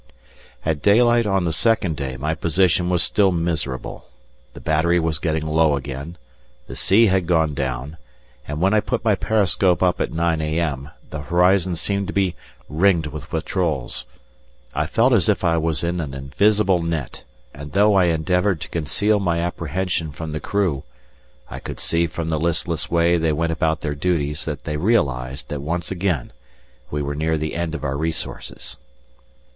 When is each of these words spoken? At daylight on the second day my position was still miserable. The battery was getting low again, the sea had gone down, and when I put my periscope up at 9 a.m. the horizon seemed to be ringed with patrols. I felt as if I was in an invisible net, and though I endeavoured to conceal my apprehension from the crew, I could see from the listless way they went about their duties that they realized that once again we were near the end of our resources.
At 0.65 0.81
daylight 0.81 1.27
on 1.27 1.45
the 1.45 1.51
second 1.53 1.95
day 1.95 2.17
my 2.17 2.33
position 2.33 2.89
was 2.89 3.03
still 3.03 3.31
miserable. 3.31 4.05
The 4.55 4.59
battery 4.59 4.99
was 4.99 5.19
getting 5.19 5.45
low 5.45 5.75
again, 5.77 6.17
the 6.65 6.75
sea 6.75 7.05
had 7.05 7.27
gone 7.27 7.53
down, 7.53 7.97
and 8.47 8.59
when 8.59 8.73
I 8.73 8.79
put 8.79 9.05
my 9.05 9.13
periscope 9.13 9.83
up 9.83 10.01
at 10.01 10.11
9 10.11 10.41
a.m. 10.41 10.89
the 11.11 11.21
horizon 11.21 11.75
seemed 11.75 12.07
to 12.07 12.13
be 12.13 12.33
ringed 12.67 13.05
with 13.05 13.29
patrols. 13.29 14.07
I 14.73 14.87
felt 14.87 15.13
as 15.13 15.29
if 15.29 15.43
I 15.43 15.57
was 15.57 15.83
in 15.83 15.99
an 16.01 16.15
invisible 16.15 16.81
net, 16.81 17.23
and 17.53 17.73
though 17.73 17.93
I 17.93 18.05
endeavoured 18.05 18.59
to 18.61 18.69
conceal 18.69 19.19
my 19.19 19.37
apprehension 19.37 20.11
from 20.11 20.31
the 20.31 20.39
crew, 20.39 20.81
I 21.47 21.59
could 21.59 21.79
see 21.79 22.07
from 22.07 22.29
the 22.29 22.39
listless 22.39 22.89
way 22.89 23.19
they 23.19 23.33
went 23.33 23.51
about 23.51 23.81
their 23.81 23.93
duties 23.93 24.45
that 24.45 24.63
they 24.63 24.77
realized 24.77 25.49
that 25.49 25.61
once 25.61 25.91
again 25.91 26.33
we 26.89 27.03
were 27.03 27.13
near 27.13 27.37
the 27.37 27.53
end 27.53 27.75
of 27.75 27.83
our 27.83 27.95
resources. 27.97 28.77